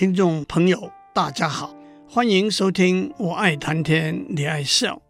[0.00, 1.76] 听众朋友，大家好，
[2.08, 5.02] 欢迎收听《我爱谈天，你爱笑》，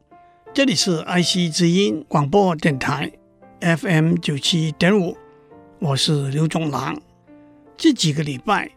[0.53, 3.13] 这里是爱惜之音广播电台
[3.61, 5.17] FM 九七点五，
[5.79, 7.01] 我是刘总郎。
[7.77, 8.73] 这几个礼拜，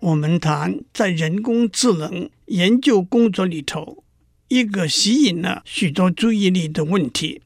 [0.00, 4.04] 我们谈在人工智能研究工作里头，
[4.48, 7.42] 一个吸引了许多注意力的问题，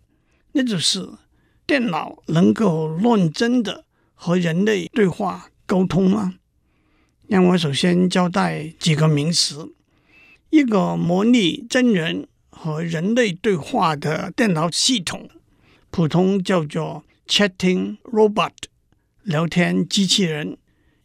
[0.52, 1.08] 那就是
[1.66, 3.84] 电脑能够论真的
[4.14, 6.34] 和人类对话沟通吗？
[7.32, 9.72] 让我首先交代几个名词：
[10.50, 15.30] 一个模拟真人和人类对话的电脑系统，
[15.90, 18.52] 普通叫做 Chatting Robot，
[19.22, 20.58] 聊天机器人，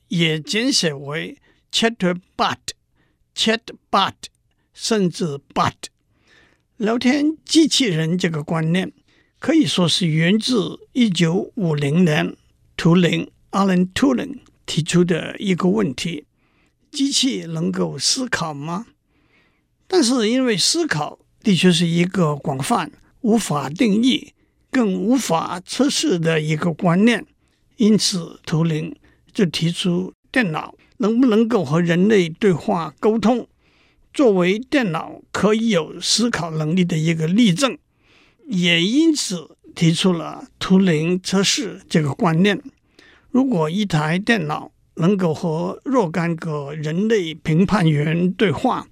[0.09, 1.37] 也简写为
[1.71, 4.15] Chatterbot，Chatbot，
[4.73, 5.71] 甚至 Bot。
[6.75, 8.91] 聊天机器人这个观念
[9.39, 12.35] 可以说是源自一九五零年
[12.75, 14.39] 图灵 Alan Turing。
[14.67, 16.25] 提出的一个问题：
[16.91, 18.85] 机器能够思考吗？
[19.87, 24.33] 但是因为思考的确是一个广泛、无法定义、
[24.69, 27.25] 更无法测试的一个观念，
[27.77, 28.93] 因此图灵
[29.33, 33.47] 就提出电脑能不能够和人类对话沟通，
[34.13, 37.77] 作为电脑可以有思考能力的一个例证，
[38.47, 42.61] 也因此提出了图灵测试这个观念。
[43.37, 48.87] 如果一台电脑能够和若干个人类评判员对话，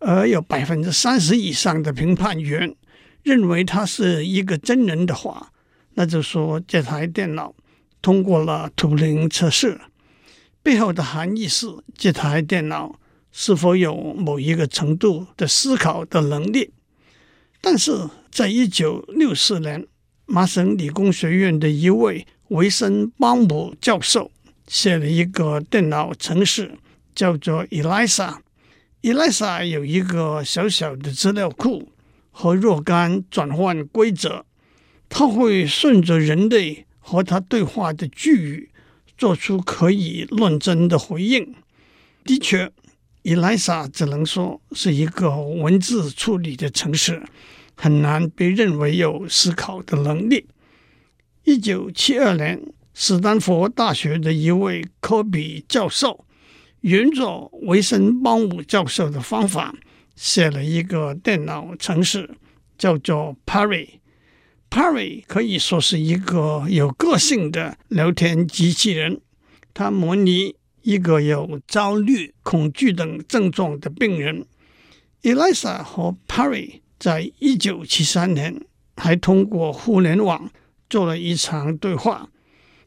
[0.00, 2.74] 而有百分之三十以上的评判员
[3.22, 5.52] 认为他是一个真人的话，
[5.94, 7.54] 那就说这台电脑
[8.02, 9.80] 通过了图灵测试。
[10.64, 12.98] 背后的含义是，这台电脑
[13.30, 16.72] 是否有某一个程度的思考的能力。
[17.60, 19.86] 但是在一九六四年，
[20.24, 24.30] 麻省理工学院的一位维森邦姆教授
[24.68, 26.78] 写了一个电脑程式，
[27.14, 28.36] 叫做 Elisa。
[29.02, 31.90] Elisa 有一个小小的资料库
[32.30, 34.44] 和若干转换规则，
[35.08, 38.70] 它会顺着人类和它对话的句语，
[39.18, 41.54] 做出可以论证的回应。
[42.24, 42.70] 的确
[43.24, 47.22] ，Elisa 只能说是一个文字处理的程式，
[47.74, 50.46] 很难被认为有思考的能力。
[51.46, 52.60] 一九七二年，
[52.92, 56.24] 斯坦福大学的一位科比教授
[56.80, 59.72] 沿着维森邦姆教授的方法，
[60.16, 62.28] 写了一个电脑程式，
[62.76, 64.00] 叫做 Parry。
[64.68, 69.20] Parry 可以说是一个有个性的聊天机器人，
[69.72, 74.44] 它模拟一个有焦虑、恐惧等症状的病人。
[75.22, 78.60] Elisa 和 Parry 在一九七三年
[78.96, 80.50] 还通过互联网。
[80.88, 82.28] 做了一场对话，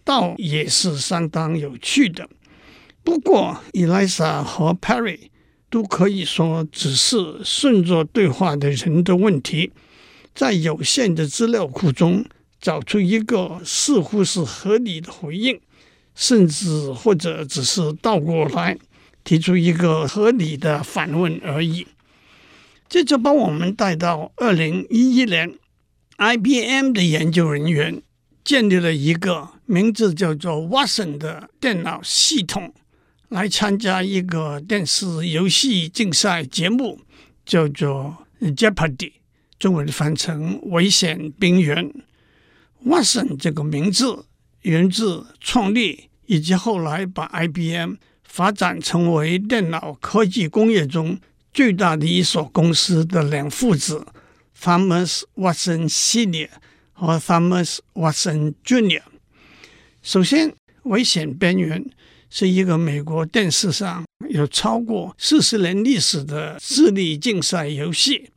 [0.04, 2.30] 倒也是相当有趣的。
[3.04, 5.30] 不过，Elisa 和 Perry
[5.70, 9.72] 都可以说只是顺着对话的人的问题，
[10.34, 12.26] 在有限的资料库中
[12.60, 15.60] 找出一个似乎是合理的回应，
[16.16, 18.78] 甚至或者只是倒过来
[19.24, 21.88] 提出一个合理的反问而已。
[22.88, 25.54] 这就把我们带到二零一一年。
[26.20, 28.02] IBM 的研究人员
[28.44, 32.74] 建立了一个名字叫做 Watson 的电脑系统，
[33.30, 37.00] 来参加一个电视游戏竞赛节目，
[37.46, 39.14] 叫做 Jeopardy，
[39.58, 41.90] 中文翻成“危险边缘”。
[42.86, 44.26] Watson 这个名字
[44.64, 47.94] 源自创立以及后来把 IBM
[48.26, 51.18] 发展成为电脑科技工业中
[51.54, 54.06] 最大的一所公司的两父子。
[54.62, 56.50] Thomas Watson Senior
[56.94, 59.04] 和 Thomas Watson Junior。
[60.02, 60.50] 首先，
[60.84, 61.84] 《危险边缘》
[62.30, 68.30] 是一个美国电视上有超过四十年历史的智力竞赛游戏。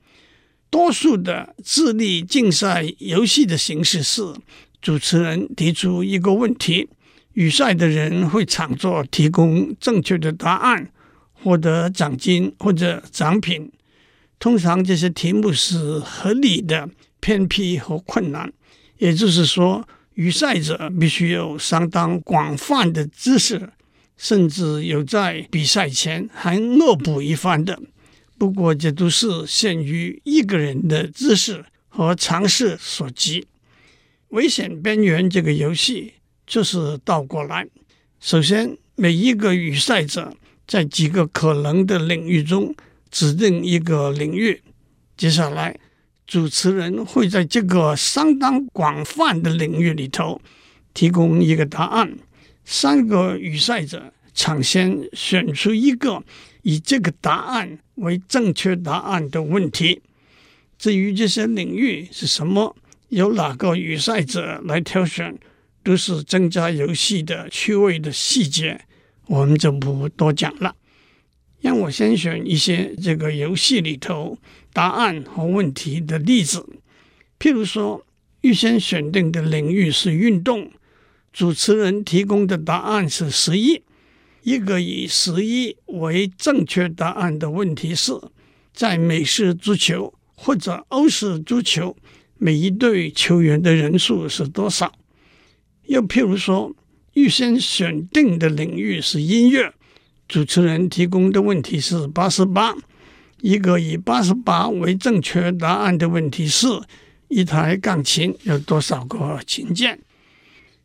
[0.71, 4.22] 多数的智力竞赛游戏的形式是，
[4.81, 6.89] 主持人提出一个问题，
[7.34, 10.91] 与赛的人会抢着提供正确的答案，
[11.34, 13.71] 获得奖金或者奖品。
[14.42, 16.91] 通常这些题目是合理的、
[17.21, 18.53] 偏僻和困难，
[18.98, 23.71] 也就是说，与赛者必须有相当广泛的知识，
[24.16, 27.80] 甚至有在比赛前还恶补一番的。
[28.36, 33.47] 不过，这都是限于一个人的知识和常识所及。
[34.30, 37.68] 危险边缘这个游戏就是倒过来，
[38.18, 40.34] 首先每一个与赛者
[40.66, 42.74] 在几个可能的领域中。
[43.12, 44.62] 指定一个领域，
[45.16, 45.78] 接下来
[46.26, 50.41] 主持人会在这个相当广泛的领域里头
[50.94, 52.18] 提供一个答案。
[52.64, 56.24] 三个预赛者抢先选出一个
[56.62, 60.00] 以这个答案为正确答案的问题。
[60.78, 62.74] 至于这些领域是什么，
[63.10, 65.38] 由哪个预赛者来挑选，
[65.84, 68.80] 都是增加游戏的趣味的细节，
[69.26, 70.74] 我们就不多讲了。
[71.62, 74.36] 让我先选一些这个游戏里头
[74.72, 76.68] 答案和问题的例子，
[77.38, 78.04] 譬如说，
[78.41, 80.72] 预先选定的领域是运动，
[81.32, 83.80] 主持人提供的答案是十一。
[84.42, 88.12] 一个以十一为正确答案的问题是，
[88.74, 91.97] 在美式足球或者欧式足球，
[92.38, 94.92] 每一队球员的人数是多少？
[95.86, 96.74] 又譬如说，
[97.12, 99.72] 预先选定的领域是音乐。
[100.32, 102.74] 主持人提供的问题是八十八，
[103.42, 106.66] 一个以八十八为正确答案的问题是：
[107.28, 110.00] 一台钢琴有多少个琴键？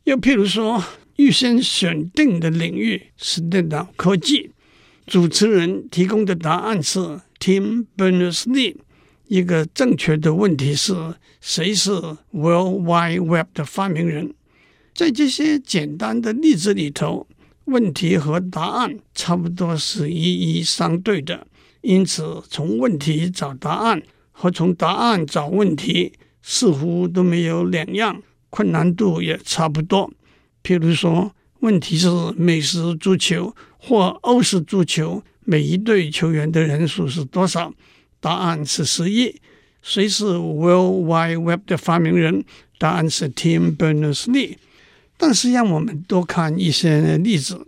[0.04, 0.84] 又譬如说，
[1.16, 4.50] 预先选定的领域是电脑科技，
[5.06, 8.76] 主持人提供的答案是 Tim Berners-Lee，
[9.28, 10.92] 一个正确的问题是：
[11.40, 11.92] 谁是
[12.32, 14.34] World Wide Web 的发明人？
[14.94, 17.26] 在这些简单的例子里头。
[17.68, 21.46] 问题和答案差不多是一一相对的，
[21.82, 26.12] 因此从问题找答案和从答案找问题
[26.42, 30.10] 似乎都没有两样，困难度也差不多。
[30.62, 37.72] 譬如说，问题是美式足球或欧式足球每一队球员的人数是多少？
[38.20, 39.34] 答案是十一。
[39.82, 42.44] 谁是 World Wide Web 的发明人？
[42.78, 44.56] 答案是 Tim Berners-Lee。
[45.18, 47.66] 但是，让我们多看一些例子。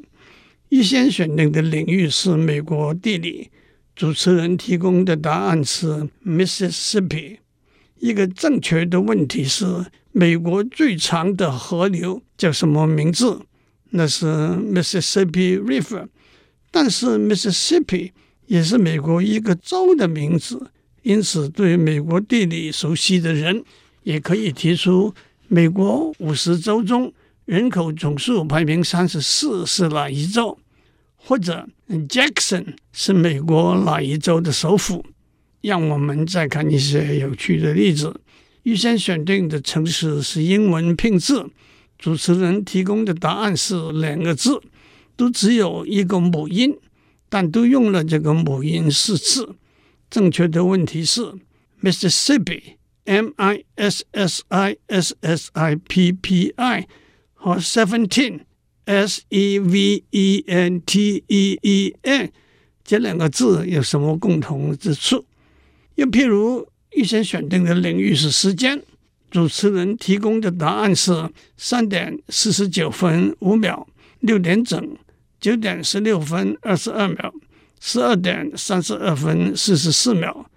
[0.68, 3.50] 预先选定的领域是美国地理，
[3.96, 7.38] 主持人提供的答案是 Mississippi。
[7.98, 9.66] 一个正确的问题是：
[10.12, 13.40] 美国最长的河流叫什么名字？
[13.90, 16.06] 那是 Mississippi River。
[16.70, 18.12] 但是，Mississippi
[18.46, 20.70] 也是美国一个州的名字，
[21.02, 23.64] 因此，对美国地理熟悉的人
[24.04, 25.12] 也可以提出
[25.48, 27.12] 美国五十州中。
[27.50, 30.56] 人口总数排名三十四是哪一州？
[31.16, 35.04] 或者 Jackson 是美国哪一州的首府？
[35.60, 38.20] 让我们再看一些有趣的例子。
[38.62, 41.50] 预先选定的城市是英文拼字，
[41.98, 44.62] 主持人提供的答案是两个字，
[45.16, 46.78] 都只有一个母音，
[47.28, 49.56] 但都用了这个母音四次。
[50.08, 51.32] 正确的问题是
[51.82, 56.86] Mississippi，M I S S I S S I P P I。
[57.42, 62.30] 和 seventeen，s e v e n t e e n
[62.84, 65.24] 这两个字有什么共同之处？
[65.94, 68.82] 又譬如预先选定的领域是时间，
[69.30, 73.88] 主持人提供的答案是三点四十九分五秒、
[74.20, 74.98] 六点整、
[75.40, 77.32] 九点十六分二十二秒、
[77.80, 80.50] 十二点三十二分四十四秒。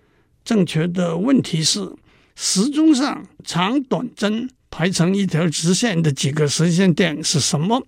[0.44, 1.95] 正确的问题是
[2.35, 4.50] 时钟上长短针。
[4.73, 7.85] 排成一条直线的几个时间点是什么？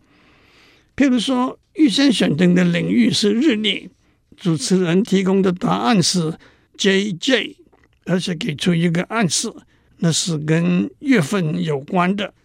[0.95, 3.89] 譬如说，预先选定的领域是日历，
[4.37, 6.37] 主持人提供的答案是
[6.77, 7.55] JJ，
[8.05, 9.51] 而且给出一个暗示，
[9.97, 12.35] 那是跟月份有关的。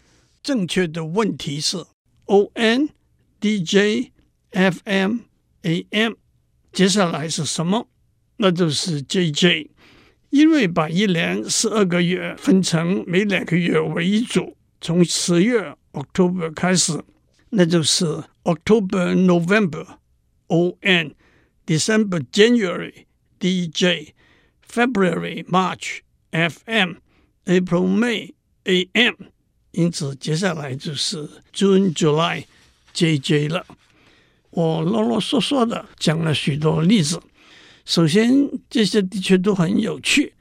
[0.43, 1.85] 正确的问题是
[2.25, 2.89] ON
[3.43, 4.09] DJ
[4.53, 5.19] FM
[5.61, 6.15] AM，
[6.73, 7.89] 接下来是什么？
[8.39, 9.69] 那就是 JJ。
[10.31, 17.03] 因为把一年十二个月分成每两个月为一组，从十月 October 开始，
[17.51, 19.87] 那就是 October November
[20.47, 21.15] O N
[21.67, 23.07] December January
[23.39, 24.15] D J
[24.67, 26.95] February March F M
[27.47, 28.33] April May
[28.65, 29.15] A M，
[29.73, 32.45] 因此接下来就是 June July
[32.93, 33.67] J J 了。
[34.51, 37.21] 我啰啰嗦嗦的讲了许多例子。
[37.85, 40.35] 首先，这些的确都很有趣，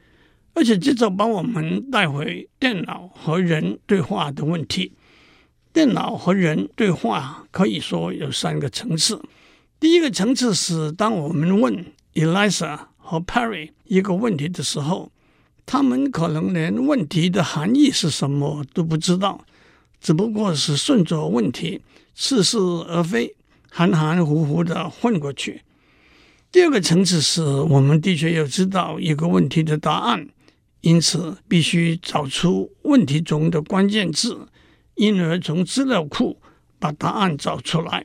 [0.54, 4.94] 而且接着把我们带回电脑和人对话的问题。
[5.72, 9.22] 电脑和人对话可以说有三个层次。
[9.80, 15.12] 第一个层次是，当我们问 Eliza 和 Perry 一个问题的时候，
[15.66, 19.46] 他们可能连问题的含义是什么都不知道，
[20.02, 21.82] 只不过是顺着问题
[22.14, 23.36] 似是而非、
[23.70, 25.62] 含含糊糊的混过去。
[26.52, 30.28] 第二个层次是我们的确要知道一个问题的答案，
[30.82, 34.48] 因此必须找出问题中的关键字，
[34.96, 36.42] 因而从资料库
[36.80, 38.04] 把答案找出来。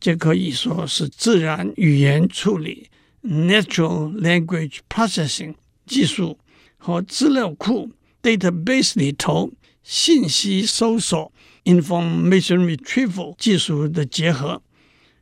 [0.00, 2.90] 这可以说是自然语言处理
[3.22, 5.54] （Natural Language Processing）
[5.86, 6.40] 技术
[6.76, 9.52] 和资料库 （Database） 里头
[9.84, 11.32] 信息搜索
[11.64, 14.60] （Information Retrieval） 技术的结合。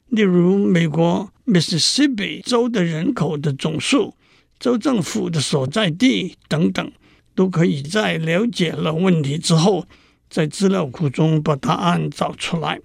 [0.08, 4.14] 例如美国 Mississippi 州的人口的总数、
[4.58, 6.92] 州政府的所在地等等，
[7.34, 9.86] 都可以在了解了问题之后，
[10.30, 12.80] 在资料库中把答案找出来。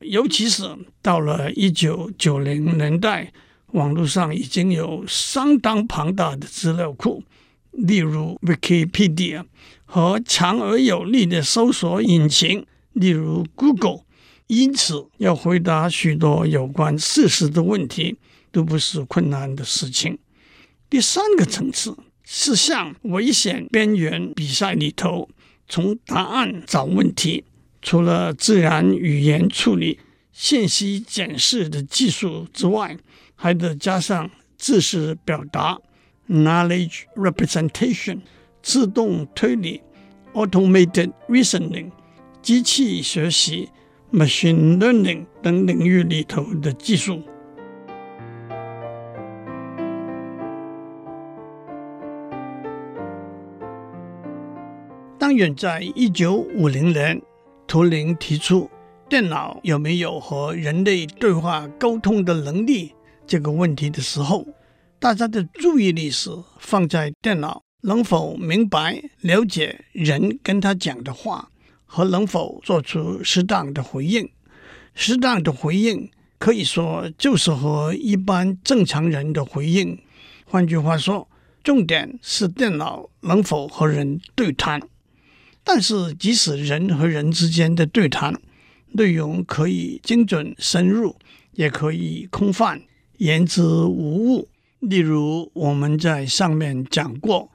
[0.00, 0.64] 尤其是
[1.00, 3.32] 到了一九九零年代，
[3.68, 7.24] 网络上已经有相当庞大的资料库，
[7.72, 9.44] 例如 Wikipedia
[9.86, 14.03] 和强而有力的搜索引擎，例如 Google。
[14.46, 18.16] 因此，要回答许多有关事实的问题，
[18.52, 20.18] 都不是困难的事情。
[20.90, 25.30] 第三个层次是向危险边缘比赛里头，
[25.66, 27.44] 从答案找问题。
[27.80, 29.98] 除了自然语言处理、
[30.32, 32.96] 信息检视的技术之外，
[33.34, 35.78] 还得加上知识表达
[36.28, 38.20] （knowledge representation）、
[38.62, 39.80] 自动推理
[40.34, 41.90] （automated reasoning）、
[42.42, 43.70] 机器学习。
[44.14, 47.20] Machine learning 等领域里头的技术。
[55.18, 57.20] 当远在一九五零年，
[57.66, 58.70] 图灵提出
[59.08, 62.94] 电脑有没有和人类对话沟通的能力
[63.26, 64.46] 这个问题的时候，
[65.00, 66.30] 大家的注意力是
[66.60, 71.50] 放在电脑能否明白、了解人跟他讲的话。
[71.94, 74.28] 和能否做出适当的回应？
[74.96, 76.10] 适当的回应
[76.40, 79.96] 可以说就是和一般正常人的回应。
[80.44, 81.28] 换句话说，
[81.62, 84.82] 重点是电脑能否和人对谈。
[85.62, 88.34] 但是，即使人和人之间的对谈
[88.94, 91.14] 内容可以精准深入，
[91.52, 92.82] 也可以空泛
[93.18, 94.48] 言之无物。
[94.80, 97.52] 例如，我们在上面讲过，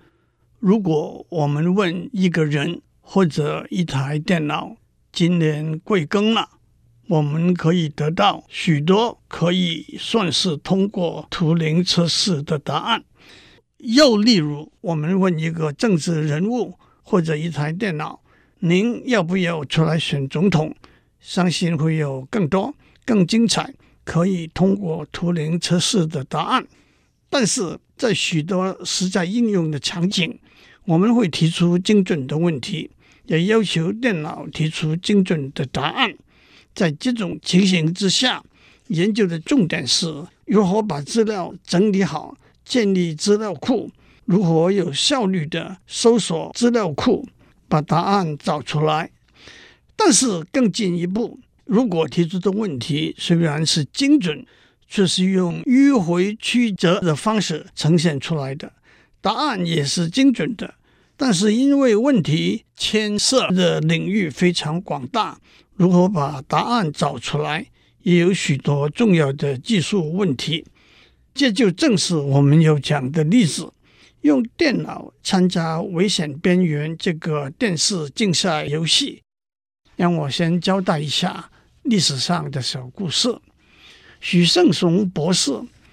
[0.60, 4.78] 如果我们问一个人，或者一台电脑
[5.12, 6.48] 今年贵庚了，
[7.08, 13.04] 我们可以得到许多可以算是通过图灵测试的答案。
[13.80, 18.22] 又例如，我们问一个政治人物或者一台电脑
[18.62, 20.76] ：“您要不要出来选总统？”
[21.20, 22.76] 相信会有更多
[23.06, 23.74] 更精彩
[24.04, 26.68] 可以通过图灵测试的答案。
[27.28, 30.40] 但是在许多实在应用的场景，
[30.86, 32.92] 我们会提出精准的问题。
[33.30, 36.14] 也要求电脑提出精准的答案。
[36.74, 38.44] 在这种情形之下，
[38.88, 43.92] 研究的重点是如何把资料整理好，建立资料库，
[44.26, 47.28] 如何有效率地搜索资料库，
[47.68, 49.12] 把答案找出来。
[49.96, 54.44] 但是更进一步，如果提出的问题虽然是精准，
[54.88, 58.72] 却是用迂回曲折的方式呈现出来的，
[59.22, 60.74] 答案也是精准的。
[61.22, 65.38] 但是因为问题牵涉的领域非常广大，
[65.76, 67.66] 如何把答案找出来，
[68.04, 70.66] 也有许多重要的技术问题。
[71.34, 73.70] 这就正是我们要讲的例子：
[74.22, 79.22] 用电脑参加《危险边缘》这个电视竞赛游戏。
[79.98, 81.52] 让我先交代一下
[81.84, 83.38] 历史上的小故事。
[84.22, 85.52] 许胜雄博士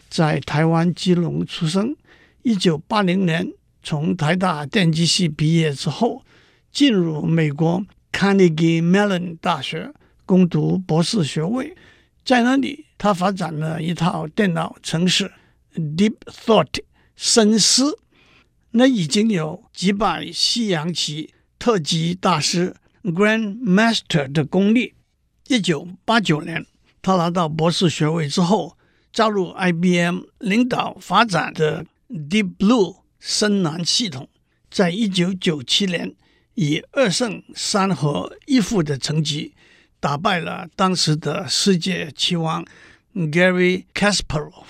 [0.09, 1.97] 在台湾基隆出生，
[2.43, 3.53] 一九八零年。
[3.89, 6.25] 从台大电机系毕业之后，
[6.73, 9.93] 进入美国 Carnegie Mellon 大学
[10.25, 11.77] 攻读博士学位。
[12.25, 15.31] 在那里，他发展了一套电脑程式
[15.77, 16.81] Deep Thought
[17.15, 18.01] 深思。
[18.73, 22.75] 那已经有几百西洋棋特级大师
[23.05, 24.95] Grandmaster 的功力。
[25.47, 26.67] 一九八九年，
[27.01, 28.77] 他拿到博士学位之后，
[29.13, 32.97] 加入 IBM 领导发展的 Deep Blue。
[33.19, 34.29] 深蓝系统
[34.71, 36.15] 在一九九七年
[36.55, 39.55] 以二胜三和一负的成绩
[40.01, 42.65] 打败了当时的世界棋王
[43.15, 44.65] Gary Kasparov。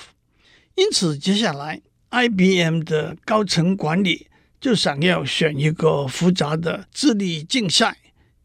[0.75, 4.29] 因此，接下来 IBM 的高层管理
[4.61, 7.99] 就想要选一个复杂的智力竞赛，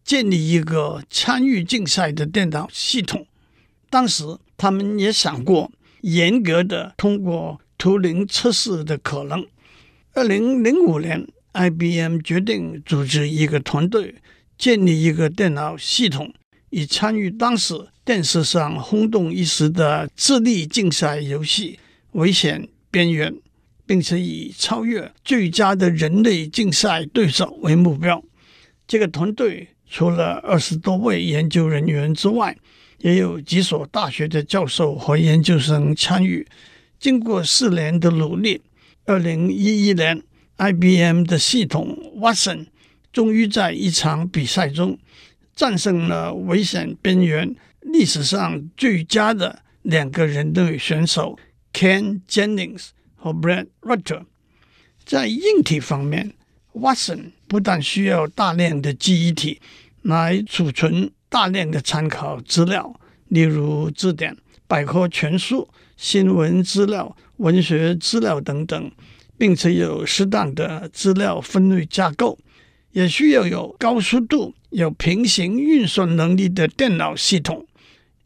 [0.04, 3.28] 建立一个参与竞赛的电脑系统。
[3.90, 4.24] 当时，
[4.58, 9.46] 他们也想过严格的通过图灵测试的可能。
[10.14, 14.16] 二零零五年，IBM 决定组织一个团队，
[14.58, 16.34] 建立一个电脑系统，
[16.70, 21.80] 以参与当时电视上轰动一时的智力竞赛游戏
[22.20, 23.32] 《危险边缘》，
[23.86, 28.22] 并且以超越最佳的人类竞赛对手为目标。
[28.86, 32.58] 这个团队除了二十多位研究人员之外，
[32.98, 36.46] 也有几所大学的教授和研究生参与。
[37.00, 38.62] 经过四年的努力。
[39.12, 40.24] 二零一一年
[40.56, 42.68] ，IBM 的系统 Watson
[43.12, 44.98] 终于在一场比赛中
[45.54, 47.50] 战胜了《危险边缘》
[47.82, 51.38] 历史上最佳的两个人类选手
[51.74, 54.24] Ken Jennings 和 Brad Rutter。
[55.04, 56.32] 在硬体方面
[56.72, 59.60] ，Watson 不但需要大量的记忆体
[60.04, 62.98] 来储存大量的参考资料，
[63.32, 64.36] 例如字典、
[64.68, 68.92] 百科全书、新闻资料、文学资料等等，
[69.38, 72.38] 并且有适当的资料分类架构，
[72.92, 77.66] 也需要有高速度、有平行运算能力的电脑系统。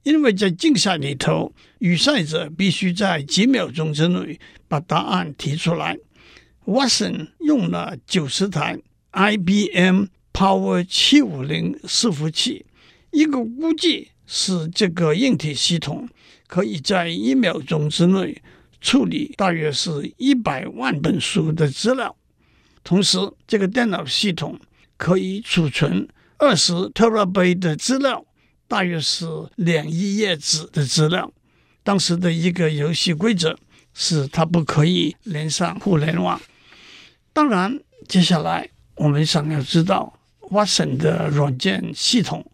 [0.01, 5.95] 因为在竞赛里头，与赛者必须在几秒钟之内把答案提出来。
[6.65, 8.79] Watson 用了九十台
[9.11, 12.65] IBM Power 七五零伺服器，
[13.11, 16.07] 一个估计是这个硬体系统
[16.47, 18.41] 可以在一秒钟之内
[18.81, 22.15] 处理大约是一百万本书的资料。
[22.83, 23.17] 同时，
[23.47, 24.59] 这个电脑系统
[24.97, 28.23] 可以储存二十 TB 的资料，
[28.67, 31.31] 大约是两亿页纸的资料。
[31.83, 33.57] 当时的一个游戏规则
[33.93, 36.39] 是它不可以连上互联网。
[37.33, 40.19] 当然，接下来我们想要知道
[40.51, 42.45] Watson 的软件系统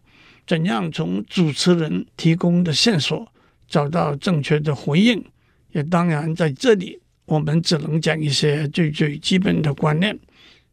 [0.46, 3.26] 怎样从主持人提供的线索
[3.68, 5.24] 找到正确的回应。
[5.72, 10.18] 也当然，在这里我们只能讲一些最最基本的观念。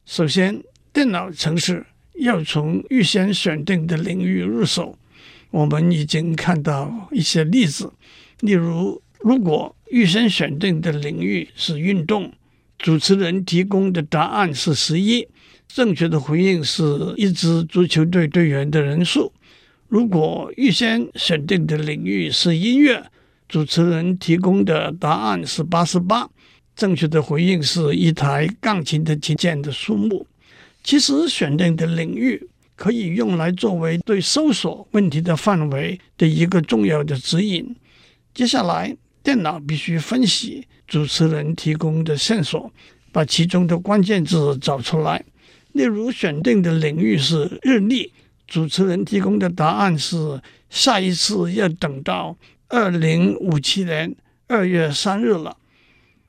[0.06, 0.62] 首先，
[0.92, 1.86] 电脑程式
[2.16, 4.98] 要从预先选定的领域入手。
[5.52, 7.92] 我们已经看到一些例子，
[8.42, 12.32] 例如，如果预先选定的领域是运动。
[12.78, 15.28] 主持人提供的答案是十一，
[15.68, 19.34] 正确的回应是一支足球队队员的人数。
[19.90, 23.04] 如果预先选定的领域是音乐，
[23.48, 26.30] 主持人提供的答案是八十八，
[26.76, 30.28] 正确的回应是一台钢琴的琴键的数目。
[30.84, 37.76] 其实选定的领域可以用来作为对搜索问题的范围的一个重要的指引。
[38.32, 40.68] 接下来，电脑必须分析。
[40.88, 42.72] 主持人提供的线索，
[43.12, 45.24] 把其中的关键字找出来。
[45.74, 48.12] 例如，选定的领域是日历，
[48.50, 52.36] 主持人提供的答案是下一次要等到
[52.68, 54.14] 二零五七年
[54.48, 55.56] 二月三日了。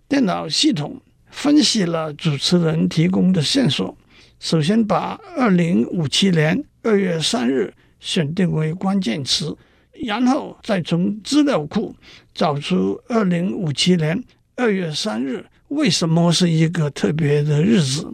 [0.07, 3.97] 电脑系统分析了主持人提供的线索，
[4.39, 9.57] 首先把二零五七年二月三日选定为关键词，
[10.05, 11.97] 然后再从资料库
[12.35, 14.23] 找出二零五七年。
[14.57, 18.13] 二月三日为什么是一个特别的日子？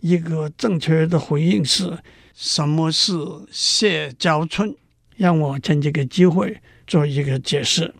[0.00, 1.96] 一个正确的回应是：
[2.36, 3.14] 什么是
[3.52, 4.74] 谢郊春？
[5.16, 7.94] 让我趁这个机会做一个解释。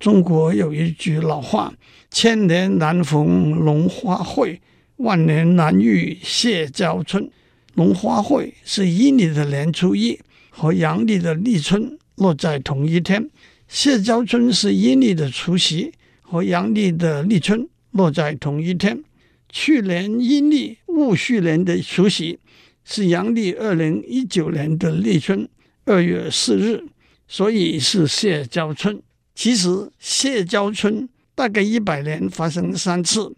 [0.00, 1.72] 中国有一句老话
[2.10, 4.60] ：“千年难逢龙花会，
[4.96, 7.30] 万年难遇谢郊春。”
[7.74, 10.18] 龙花会是阴历的年初一
[10.50, 13.30] 和阳历的立春落在同一天，
[13.68, 15.92] 谢郊春是阴历的除夕。
[16.28, 19.04] 和阳历的立春落在同一天。
[19.48, 22.40] 去年阴历戊戌年的除夕
[22.88, 25.48] 是阳历二零一九年的立春
[25.86, 26.84] 二月四日，
[27.26, 29.02] 所以是谢郊春。
[29.34, 33.34] 其实谢郊春大概一百年发生三次，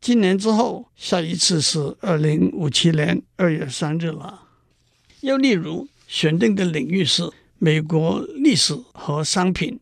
[0.00, 4.42] 今年之后下一次是二零五七年二月三日了。
[5.20, 9.78] 又例如选定的领域是美国历史和商品。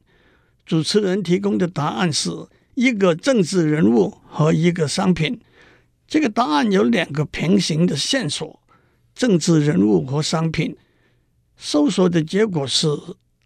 [0.67, 2.31] 主持人提供的答案是
[2.75, 5.41] 一个政治人物和一个商品。
[6.07, 8.61] 这个答案有两个平行的线索：
[9.17, 10.77] 政治人物和商品。
[11.57, 12.87] 搜索的结果是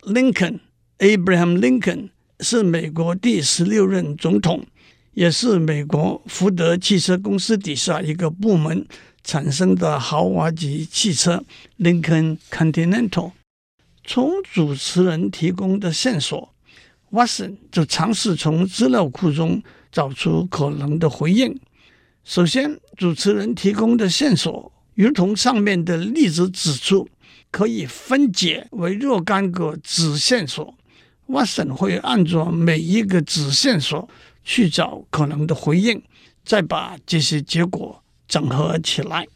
[0.02, 4.66] ，Lincoln，Abraham Lincoln 是美国第十六任总统，
[5.14, 8.84] 也是美国福特汽车公司底下一个部门
[9.24, 11.42] 产生的豪华级汽车
[11.78, 13.32] Lincoln Continental。
[14.04, 16.52] 从主持人提供的线索。
[17.12, 21.58] Watson 就尝试从资料库中找出可能的回应。
[22.22, 27.08] 首先，主持人提供的线索，如同上面的例子指出，
[27.50, 30.74] 可以分解为若干个子线索。
[31.26, 34.06] Watson 会按照每一个子线索
[34.44, 36.02] 去找可能的回应，
[36.44, 39.26] 再把这些结果整合起来。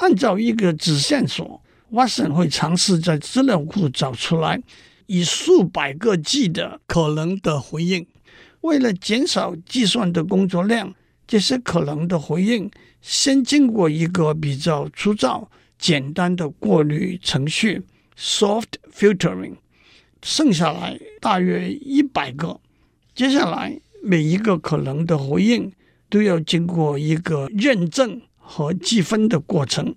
[0.00, 4.60] 按照一个子线索，Watson 会尝试在资料库找出来。
[5.06, 8.04] 以数百个计的可能的回应，
[8.62, 10.92] 为了减少计算的工作量，
[11.28, 12.68] 这些可能的回应
[13.06, 17.82] 先经过一个比较粗糙、简单的过滤程序
[18.18, 19.56] （soft filtering），
[20.22, 22.58] 剩下来大约一百个。
[23.14, 25.70] 接下来每一个可能的回应
[26.08, 29.94] 都要经过一个认证和计分的过程。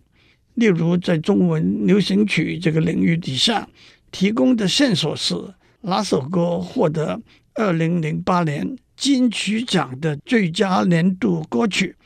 [0.55, 3.69] 例如，在中文流行曲这个领域底下。
[4.09, 5.35] 提供的线索是
[5.81, 7.21] 哪首歌获得
[7.55, 11.96] 二零零八年金曲奖的最佳年度歌曲。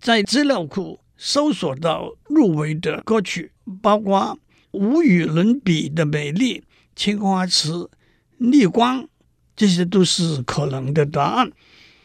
[0.00, 4.38] 在资料库搜索到入围的歌曲，包括
[4.70, 6.62] 无与伦比的美丽、
[6.94, 7.90] 青花瓷、
[8.38, 9.08] 逆光，
[9.56, 11.50] 这些都是可能的答案。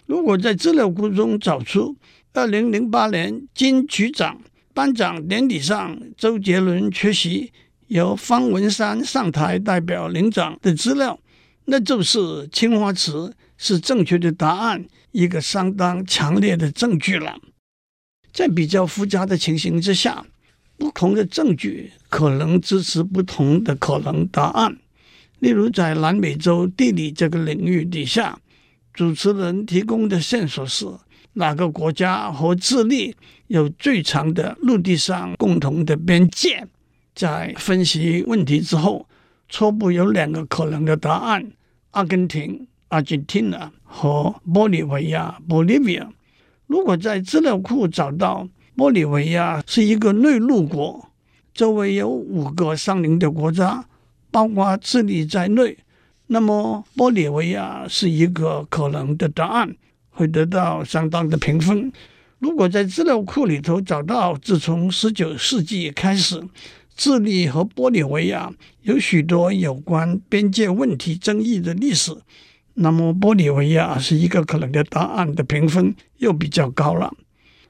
[0.05, 1.95] 如果在资料库中找出
[2.33, 4.41] 二零零八年金曲奖
[4.73, 7.53] 颁奖典礼上周杰伦缺席，
[7.87, 11.19] 由方文山上台代表领奖的资料，
[11.65, 17.37] 那就是青花瓷是正确的答案，一个相当强烈的证据了。
[18.33, 20.25] 在比较复杂的情形之下，
[20.77, 24.75] 不同的证据可能支持不同的可能答案。
[25.39, 28.39] 例如，在南美洲地理这个领域底下，
[28.93, 30.87] 主持人提供的线索是
[31.33, 33.15] 哪个国家和智利
[33.47, 36.67] 有最长的陆地上共同的边界。
[37.13, 39.07] 在分析问题之后，
[39.47, 41.51] 初步有两个可能的答案：
[41.91, 46.07] 阿根廷 （Argentina） 和玻利维亚 （Bolivia）。
[46.67, 51.09] 如果在资料库找到玻利维亚是一个内陆国，
[51.53, 53.85] 周围有五个相邻的国家，
[54.31, 55.77] 包括智利在内，
[56.27, 59.75] 那么玻利维亚是一个可能的答案，
[60.09, 61.91] 会得到相当的评分。
[62.39, 66.41] 如果在资料库里头找到自从十九世纪开始，
[66.95, 72.11] 智利和玻利维亚有许多有关边界问题争议的历史，
[72.75, 77.13] 那么玻利维亚是一个可能的答案的评分又比较高了。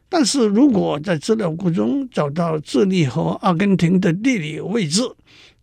[0.07, 5.01] 但是如果在资料库中找到智利和阿根廷的地理位置，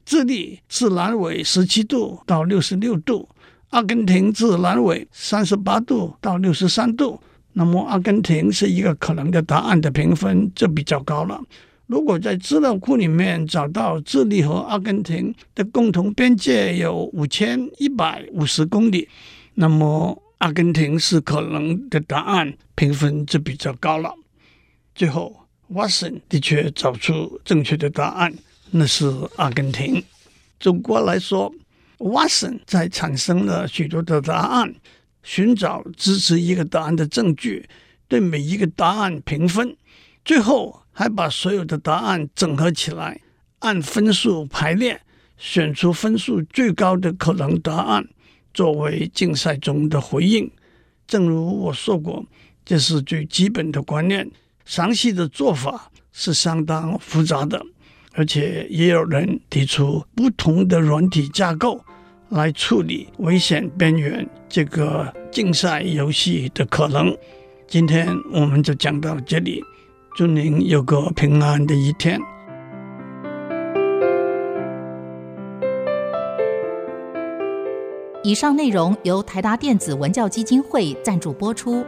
[0.04, 3.28] 智利自南纬十七度到六十六度，
[3.68, 7.20] 阿根廷自南纬三十八度到六十三度，
[7.52, 11.40] 那么阿根廷是一个可能的答案的评分就比较高了。
[11.90, 19.08] 如果在资料库里面找到智利和阿根廷的共同边界有五千一百五十公里，
[19.54, 24.14] 那么阿根廷是可能的答案，评分就比较高了。
[24.94, 25.36] 最后
[25.72, 28.32] ，Watson 的确找出正确的答案，
[28.70, 30.00] 那是阿根廷。
[30.60, 31.52] 总括来说
[31.98, 34.72] ，Watson 在产生了许多的答案，
[35.24, 37.68] 寻找支持一个答案的证据，
[38.06, 39.76] 对每一个答案评分，
[40.24, 40.78] 最后。
[40.92, 43.22] 还把所有的答案整合起来，
[43.60, 45.00] 按分数排列，
[45.38, 48.06] 选出分数最高的可能答案，
[48.52, 50.50] 作为竞赛中的回应。
[51.06, 52.26] 正如我说过，
[52.66, 54.30] 这是最基本的观念。
[54.66, 57.64] 详细的做法是相当复杂的，
[58.12, 61.82] 而且也有人提出不同的软体架构
[62.28, 67.16] 来处理危险边缘这个竞赛游戏的可能。
[67.66, 69.64] 今天我们就讲到这里。
[70.20, 72.20] 祝您有个平安的一天。
[78.22, 81.82] 以上内容由台达电子文教基金会赞助播出。